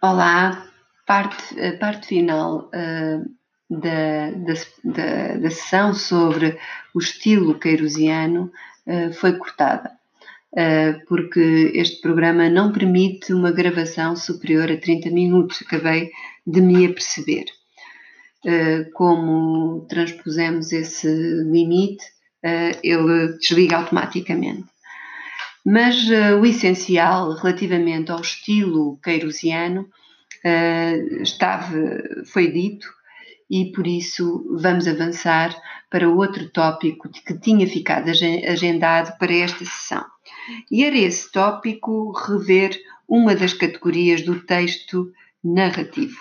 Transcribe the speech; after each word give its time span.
Olá, 0.00 0.64
parte, 1.04 1.60
a 1.60 1.76
parte 1.76 2.06
final 2.06 2.70
uh, 2.72 3.28
da, 3.68 4.30
da, 4.30 4.54
da, 4.84 5.36
da, 5.38 5.50
sessão 5.50 5.92
sobre 5.92 6.56
o 6.94 7.00
estilo 7.00 7.58
queirosiano 7.58 8.52
uh, 8.86 9.12
foi 9.14 9.36
cortada, 9.36 9.90
uh, 10.52 11.04
porque 11.08 11.72
este 11.74 12.00
programa 12.00 12.48
não 12.48 12.70
permite 12.70 13.34
uma 13.34 13.50
gravação 13.50 14.14
superior 14.14 14.70
a 14.70 14.76
30 14.76 15.10
minutos, 15.10 15.64
acabei 15.66 16.12
de 16.46 16.60
me 16.60 16.86
aperceber. 16.86 17.46
como 18.94 19.84
transpusemos 19.88 20.72
esse 20.72 21.08
limite, 21.08 22.04
ele 22.84 23.36
desliga 23.40 23.78
automaticamente. 23.78 24.77
Mas 25.70 26.08
uh, 26.08 26.40
o 26.40 26.46
essencial 26.46 27.34
relativamente 27.34 28.10
ao 28.10 28.22
estilo 28.22 28.98
queirosiano 29.04 29.82
uh, 30.42 31.22
estava, 31.22 31.76
foi 32.32 32.50
dito 32.50 32.88
e 33.50 33.70
por 33.70 33.86
isso 33.86 34.46
vamos 34.62 34.88
avançar 34.88 35.54
para 35.90 36.08
outro 36.08 36.48
tópico 36.48 37.10
que 37.10 37.38
tinha 37.38 37.66
ficado 37.66 38.08
agendado 38.08 39.18
para 39.18 39.34
esta 39.34 39.62
sessão. 39.66 40.06
E 40.70 40.82
era 40.82 40.96
esse 40.96 41.30
tópico 41.30 42.12
rever 42.12 42.74
uma 43.06 43.34
das 43.34 43.52
categorias 43.52 44.22
do 44.22 44.40
texto 44.40 45.12
narrativo. 45.44 46.16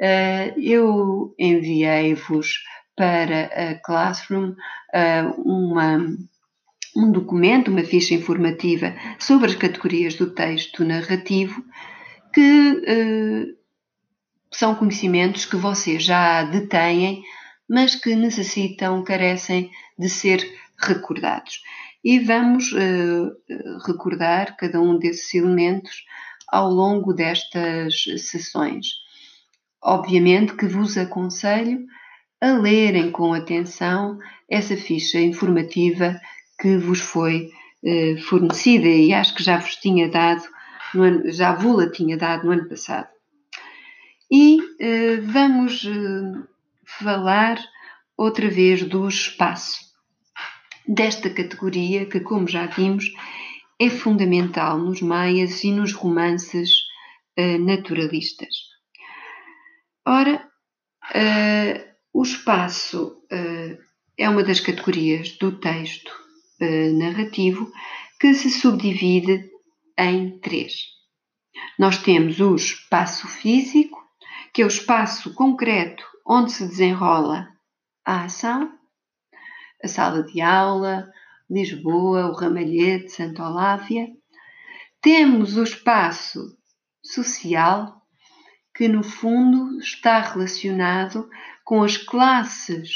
Uh, 0.00 0.54
eu 0.56 1.34
enviei-vos 1.36 2.62
para 2.94 3.46
a 3.46 3.74
Classroom 3.74 4.54
uma 5.44 5.98
um 6.98 7.12
documento, 7.12 7.70
uma 7.70 7.84
ficha 7.84 8.12
informativa 8.14 8.92
sobre 9.20 9.46
as 9.46 9.54
categorias 9.54 10.16
do 10.16 10.30
texto 10.30 10.84
narrativo, 10.84 11.64
que 12.34 12.82
eh, 12.86 13.46
são 14.50 14.74
conhecimentos 14.74 15.46
que 15.46 15.54
vocês 15.54 16.02
já 16.02 16.42
detêm, 16.42 17.22
mas 17.68 17.94
que 17.94 18.16
necessitam, 18.16 19.04
carecem 19.04 19.70
de 19.96 20.08
ser 20.08 20.44
recordados. 20.76 21.62
E 22.02 22.18
vamos 22.18 22.72
eh, 22.74 23.54
recordar 23.86 24.56
cada 24.56 24.80
um 24.80 24.98
desses 24.98 25.32
elementos 25.34 26.04
ao 26.48 26.68
longo 26.68 27.12
destas 27.12 27.94
sessões. 28.28 28.86
Obviamente 29.80 30.54
que 30.54 30.66
vos 30.66 30.98
aconselho 30.98 31.78
a 32.40 32.52
lerem 32.52 33.12
com 33.12 33.32
atenção 33.32 34.18
essa 34.48 34.76
ficha 34.76 35.20
informativa 35.20 36.20
que 36.58 36.76
vos 36.76 37.00
foi 37.00 37.50
eh, 37.84 38.16
fornecida 38.16 38.88
e 38.88 39.14
acho 39.14 39.34
que 39.34 39.42
já 39.42 39.58
vos 39.58 39.76
tinha 39.76 40.08
dado, 40.08 40.42
ano, 40.94 41.30
já 41.30 41.52
vos-la 41.52 41.88
tinha 41.90 42.16
dado 42.16 42.46
no 42.46 42.52
ano 42.52 42.68
passado. 42.68 43.08
E 44.30 44.58
eh, 44.80 45.20
vamos 45.22 45.84
eh, 45.84 46.42
falar 46.84 47.58
outra 48.16 48.48
vez 48.48 48.82
do 48.82 49.06
espaço, 49.06 49.78
desta 50.86 51.30
categoria 51.30 52.04
que, 52.06 52.18
como 52.18 52.48
já 52.48 52.66
vimos, 52.66 53.12
é 53.80 53.88
fundamental 53.88 54.76
nos 54.76 55.00
maias 55.00 55.62
e 55.62 55.70
nos 55.70 55.92
romances 55.92 56.88
naturalistas. 57.60 58.48
Ora, 60.04 60.44
o 62.12 62.22
espaço 62.24 63.22
é 64.16 64.28
uma 64.28 64.42
das 64.42 64.58
categorias 64.58 65.38
do 65.38 65.52
texto 65.52 66.10
uh, 66.60 66.98
narrativo 66.98 67.70
que 68.18 68.34
se 68.34 68.50
subdivide 68.50 69.50
em 69.96 70.38
três. 70.40 70.82
Nós 71.78 71.98
temos 71.98 72.40
o 72.40 72.54
espaço 72.54 73.26
físico, 73.26 73.98
que 74.52 74.62
é 74.62 74.64
o 74.64 74.68
espaço 74.68 75.34
concreto 75.34 76.04
onde 76.26 76.52
se 76.52 76.66
desenrola 76.66 77.48
a 78.04 78.24
ação, 78.24 78.72
a 79.82 79.88
sala 79.88 80.22
de 80.22 80.40
aula, 80.40 81.10
Lisboa, 81.50 82.26
o 82.26 82.34
Ramalhete, 82.34 83.10
Santa 83.10 83.48
Olávia. 83.48 84.08
Temos 85.00 85.56
o 85.56 85.62
espaço 85.62 86.56
social, 87.02 88.02
que 88.74 88.88
no 88.88 89.02
fundo 89.02 89.78
está 89.78 90.20
relacionado 90.20 91.28
com 91.64 91.82
as 91.82 91.96
classes 91.96 92.90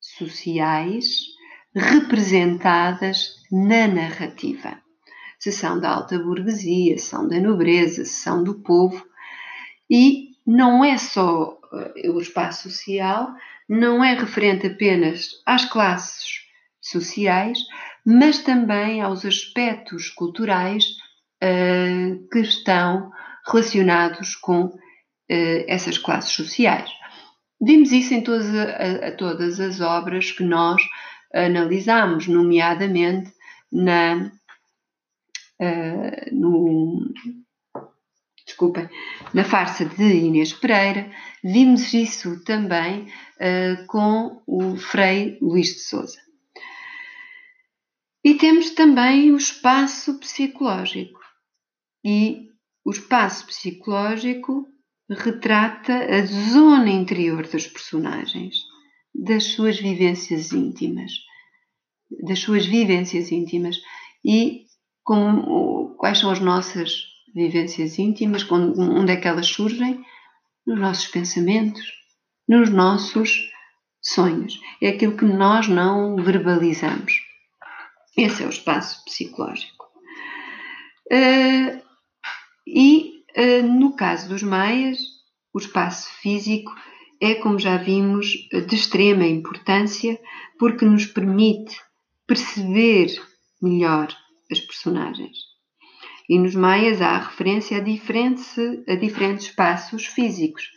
sociais 0.00 1.33
representadas 1.74 3.42
na 3.50 3.88
narrativa. 3.88 4.78
Se 5.38 5.50
são 5.50 5.78
da 5.78 5.90
alta 5.90 6.18
burguesia, 6.18 6.98
são 6.98 7.28
da 7.28 7.38
nobreza, 7.40 8.04
são 8.04 8.42
do 8.42 8.54
povo, 8.54 9.04
e 9.90 10.30
não 10.46 10.84
é 10.84 10.96
só 10.96 11.58
uh, 11.72 12.12
o 12.12 12.20
espaço 12.20 12.70
social, 12.70 13.28
não 13.68 14.04
é 14.04 14.14
referente 14.14 14.66
apenas 14.66 15.30
às 15.44 15.64
classes 15.64 16.44
sociais, 16.80 17.58
mas 18.04 18.38
também 18.38 19.00
aos 19.00 19.24
aspectos 19.24 20.10
culturais 20.10 20.84
uh, 21.42 22.28
que 22.30 22.40
estão 22.40 23.10
relacionados 23.46 24.36
com 24.36 24.66
uh, 24.66 24.74
essas 25.66 25.98
classes 25.98 26.32
sociais. 26.32 26.90
Vimos 27.60 27.92
isso 27.92 28.14
em 28.14 28.22
todas, 28.22 28.54
a, 28.54 29.08
a 29.08 29.12
todas 29.12 29.60
as 29.60 29.80
obras 29.80 30.30
que 30.30 30.42
nós 30.42 30.82
analisamos, 31.34 32.28
nomeadamente 32.28 33.32
na, 33.70 34.30
uh, 35.60 36.34
no, 36.34 37.12
desculpem, 38.46 38.88
na 39.32 39.44
farsa 39.44 39.84
de 39.84 40.04
Inês 40.04 40.52
Pereira, 40.52 41.10
vimos 41.42 41.92
isso 41.92 42.42
também 42.44 43.08
uh, 43.36 43.86
com 43.86 44.42
o 44.46 44.76
Frei 44.76 45.38
Luís 45.42 45.68
de 45.68 45.80
Souza. 45.80 46.22
E 48.24 48.34
temos 48.34 48.70
também 48.70 49.32
o 49.32 49.36
espaço 49.36 50.18
psicológico. 50.18 51.20
E 52.02 52.48
o 52.84 52.90
espaço 52.90 53.46
psicológico 53.46 54.66
retrata 55.10 55.92
a 55.92 56.24
zona 56.24 56.88
interior 56.88 57.46
dos 57.46 57.66
personagens 57.66 58.54
das 59.14 59.44
suas 59.44 59.78
vivências 59.78 60.52
íntimas, 60.52 61.12
das 62.22 62.40
suas 62.40 62.66
vivências 62.66 63.30
íntimas 63.30 63.76
e 64.24 64.64
com, 65.02 65.94
quais 65.98 66.18
são 66.18 66.30
as 66.30 66.40
nossas 66.40 67.04
vivências 67.34 67.98
íntimas, 67.98 68.50
onde 68.50 69.12
é 69.12 69.16
que 69.16 69.28
elas 69.28 69.46
surgem? 69.46 70.04
Nos 70.66 70.80
nossos 70.80 71.08
pensamentos, 71.08 71.84
nos 72.48 72.70
nossos 72.70 73.50
sonhos. 74.00 74.60
É 74.80 74.88
aquilo 74.88 75.16
que 75.16 75.24
nós 75.24 75.68
não 75.68 76.16
verbalizamos. 76.16 77.12
Esse 78.16 78.42
é 78.42 78.46
o 78.46 78.50
espaço 78.50 79.04
psicológico. 79.04 79.84
Uh, 81.12 81.82
e 82.66 83.24
uh, 83.36 83.62
no 83.66 83.94
caso 83.94 84.28
dos 84.28 84.42
maias, 84.42 84.98
o 85.52 85.58
espaço 85.58 86.08
físico 86.20 86.72
é, 87.24 87.34
como 87.36 87.58
já 87.58 87.78
vimos, 87.78 88.26
de 88.50 88.74
extrema 88.74 89.26
importância 89.26 90.20
porque 90.58 90.84
nos 90.84 91.06
permite 91.06 91.80
perceber 92.26 93.08
melhor 93.62 94.14
as 94.52 94.60
personagens. 94.60 95.38
E 96.28 96.38
nos 96.38 96.54
Maias 96.54 97.00
há 97.00 97.16
referência 97.16 97.78
a 97.78 97.80
diferentes, 97.80 98.54
a 98.86 98.94
diferentes 98.94 99.46
espaços 99.46 100.04
físicos: 100.04 100.70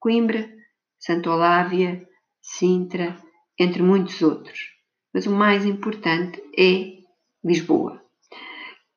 Coimbra, 0.00 0.50
Santa 0.98 1.30
Olávia, 1.30 2.02
Sintra, 2.40 3.20
entre 3.58 3.82
muitos 3.82 4.22
outros. 4.22 4.58
Mas 5.12 5.26
o 5.26 5.30
mais 5.30 5.66
importante 5.66 6.42
é 6.58 6.98
Lisboa, 7.44 8.02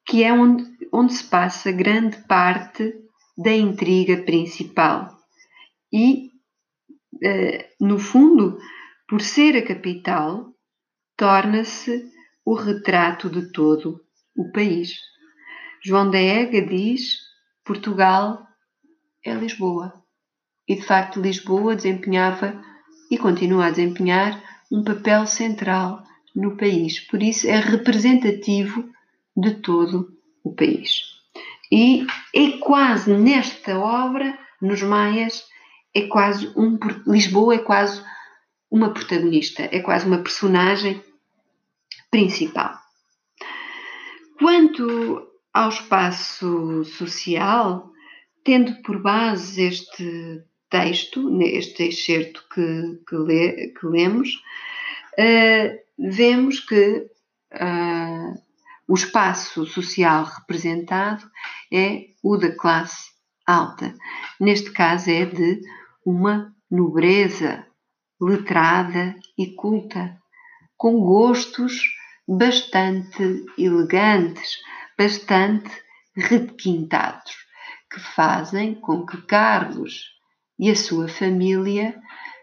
que 0.05 0.23
é 0.23 0.31
onde, 0.31 0.65
onde 0.91 1.13
se 1.13 1.25
passa 1.25 1.71
grande 1.71 2.17
parte 2.27 2.93
da 3.37 3.53
intriga 3.53 4.23
principal 4.23 5.17
e 5.91 6.30
no 7.79 7.99
fundo, 7.99 8.57
por 9.07 9.21
ser 9.21 9.57
a 9.57 9.65
capital, 9.65 10.53
torna-se 11.15 12.09
o 12.45 12.55
retrato 12.55 13.29
de 13.29 13.51
todo 13.51 14.01
o 14.35 14.51
país. 14.51 14.95
João 15.83 16.09
da 16.09 16.19
Ega 16.19 16.61
diz: 16.61 17.19
Portugal 17.63 18.47
é 19.23 19.33
Lisboa. 19.33 19.93
E 20.67 20.75
de 20.75 20.83
facto, 20.83 21.21
Lisboa 21.21 21.75
desempenhava 21.75 22.61
e 23.09 23.17
continua 23.17 23.67
a 23.67 23.71
desempenhar 23.71 24.41
um 24.71 24.83
papel 24.83 25.27
central 25.27 26.03
no 26.35 26.55
país. 26.55 26.99
Por 26.99 27.21
isso, 27.21 27.47
é 27.47 27.59
representativo 27.59 28.89
de 29.35 29.55
todo 29.55 30.17
o 30.43 30.53
país. 30.53 31.01
E 31.71 32.05
é 32.35 32.57
quase 32.59 33.13
nesta 33.13 33.77
obra, 33.79 34.37
nos 34.61 34.81
Maias, 34.81 35.43
é 35.93 36.07
quase 36.07 36.47
um. 36.55 36.77
Lisboa 37.05 37.55
é 37.55 37.59
quase 37.59 38.03
uma 38.69 38.93
protagonista, 38.93 39.63
é 39.71 39.79
quase 39.79 40.05
uma 40.05 40.19
personagem 40.19 41.03
principal. 42.09 42.79
Quanto 44.39 45.27
ao 45.53 45.69
espaço 45.69 46.83
social, 46.85 47.91
tendo 48.43 48.81
por 48.81 49.01
base 49.01 49.61
este 49.61 50.43
texto, 50.69 51.41
este 51.41 51.83
excerto 51.83 52.43
que, 52.53 52.99
que, 53.07 53.73
que 53.77 53.85
lemos, 53.85 54.29
uh, 55.19 55.77
vemos 55.97 56.61
que 56.61 57.07
uh, 57.53 58.41
o 58.87 58.93
espaço 58.95 59.65
social 59.65 60.23
representado 60.23 61.29
é 61.71 62.07
o 62.23 62.37
da 62.37 62.55
classe 62.55 63.11
alta. 63.45 63.93
Neste 64.39 64.71
caso, 64.71 65.09
é 65.09 65.25
de 65.25 65.61
uma 66.05 66.53
nobreza 66.69 67.65
letrada 68.19 69.15
e 69.37 69.55
culta, 69.55 70.17
com 70.77 70.99
gostos 70.99 71.81
bastante 72.27 73.45
elegantes, 73.57 74.57
bastante 74.97 75.69
requintados, 76.15 77.33
que 77.91 77.99
fazem 77.99 78.75
com 78.75 79.05
que 79.05 79.21
Carlos 79.23 80.05
e 80.57 80.69
a 80.69 80.75
sua 80.75 81.07
família 81.07 81.99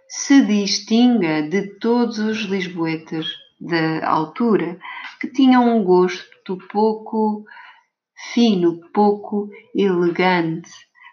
se 0.09 0.43
distinga 0.45 1.43
de 1.49 1.79
todos 1.79 2.19
os 2.19 2.39
lisboetas 2.41 3.27
da 3.61 4.09
altura, 4.09 4.79
que 5.21 5.29
tinham 5.29 5.77
um 5.77 5.85
gosto 5.85 6.59
pouco 6.71 7.45
fino, 8.33 8.81
pouco 8.93 9.49
elegante, 9.75 10.71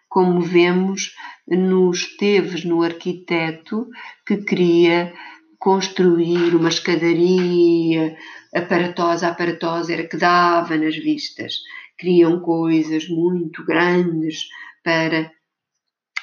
como 0.07 0.41
vemos 0.41 1.13
nos 1.47 2.17
Teves, 2.17 2.65
no 2.65 2.81
arquiteto 2.81 3.87
que 4.25 4.37
queria 4.37 5.13
construir 5.59 6.55
uma 6.55 6.69
escadaria 6.69 8.17
aparatosa, 8.53 9.27
aparatosa 9.27 9.93
era 9.93 10.07
que 10.07 10.17
dava 10.17 10.77
nas 10.77 10.95
vistas. 10.95 11.59
Queriam 11.97 12.39
coisas 12.39 13.07
muito 13.07 13.63
grandes 13.65 14.47
para 14.83 15.31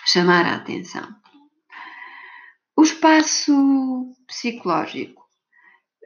chamar 0.04 0.46
a 0.46 0.54
atenção. 0.56 1.08
O 2.76 2.82
espaço 2.82 4.14
psicológico 4.26 5.22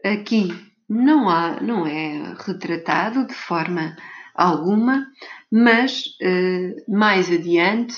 aqui 0.05 0.49
não, 0.89 1.29
há, 1.29 1.61
não 1.61 1.87
é 1.87 2.35
retratado 2.47 3.27
de 3.27 3.35
forma 3.35 3.97
alguma, 4.35 5.07
mas 5.51 6.05
uh, 6.23 6.93
mais 6.93 7.31
adiante 7.31 7.97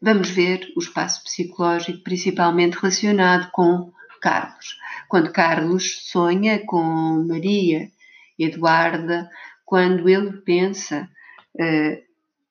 vamos 0.00 0.30
ver 0.30 0.66
o 0.76 0.80
espaço 0.80 1.22
psicológico 1.24 2.02
principalmente 2.02 2.76
relacionado 2.76 3.50
com 3.50 3.92
Carlos. 4.20 4.78
Quando 5.08 5.32
Carlos 5.32 6.08
sonha 6.10 6.64
com 6.64 7.24
Maria 7.28 7.90
Eduarda, 8.38 9.28
quando 9.64 10.08
ele 10.08 10.32
pensa 10.42 11.08
uh, 11.54 12.02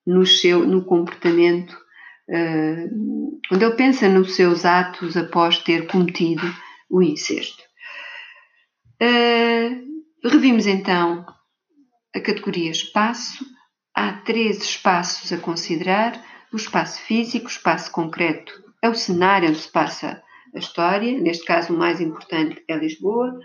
no, 0.05 0.25
seu, 0.25 0.65
no 0.65 0.83
comportamento, 0.83 1.75
quando 3.49 3.63
ele 3.63 3.75
pensa 3.75 4.07
nos 4.07 4.35
seus 4.35 4.63
atos 4.63 5.17
após 5.17 5.59
ter 5.59 5.87
cometido 5.87 6.43
o 6.89 7.01
incesto. 7.01 7.61
Revimos 10.23 10.65
então 10.65 11.25
a 12.15 12.19
categoria 12.19 12.71
espaço. 12.71 13.45
Há 13.93 14.13
três 14.13 14.61
espaços 14.63 15.33
a 15.33 15.37
considerar: 15.37 16.13
o 16.53 16.57
espaço 16.57 16.99
físico, 17.01 17.45
o 17.45 17.49
espaço 17.49 17.91
concreto 17.91 18.51
é 18.81 18.89
o 18.89 18.95
cenário 18.95 19.49
onde 19.49 19.59
se 19.59 19.71
passa 19.71 20.21
a 20.53 20.59
história, 20.59 21.19
neste 21.19 21.45
caso 21.45 21.73
o 21.73 21.77
mais 21.77 22.01
importante 22.01 22.63
é 22.67 22.75
Lisboa. 22.75 23.39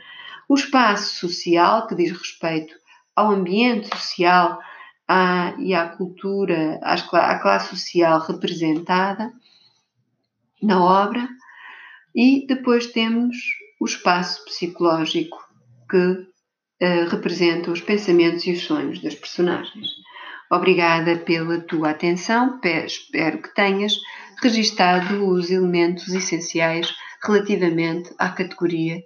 O 0.48 0.54
espaço 0.54 1.16
social, 1.16 1.86
que 1.86 1.94
diz 1.94 2.10
respeito 2.10 2.74
ao 3.14 3.30
ambiente 3.30 3.88
social 3.96 4.60
à, 5.06 5.54
e 5.58 5.74
à 5.74 5.88
cultura, 5.88 6.80
à 6.82 7.38
classe 7.38 7.70
social 7.70 8.20
representada 8.20 9.32
na 10.62 10.82
obra. 10.82 11.28
E 12.14 12.46
depois 12.46 12.86
temos 12.88 13.36
o 13.80 13.84
espaço 13.84 14.44
psicológico, 14.46 15.38
que 15.88 15.96
uh, 15.96 17.08
representam 17.08 17.72
os 17.72 17.80
pensamentos 17.80 18.46
e 18.46 18.52
os 18.52 18.64
sonhos 18.64 19.00
das 19.02 19.14
personagens. 19.14 19.86
Obrigada 20.50 21.16
pela 21.18 21.60
tua 21.60 21.90
atenção, 21.90 22.60
espero 22.84 23.42
que 23.42 23.54
tenhas 23.54 23.94
registado 24.40 25.28
os 25.28 25.50
elementos 25.50 26.08
essenciais 26.08 26.94
relativamente 27.22 28.14
à 28.18 28.28
categoria 28.28 29.02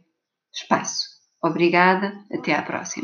espaço. 0.52 1.08
Obrigada, 1.42 2.12
até 2.32 2.54
à 2.54 2.62
próxima. 2.62 2.98